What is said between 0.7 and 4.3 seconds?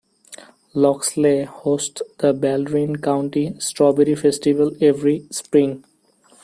Loxley hosts the Baldwin County Strawberry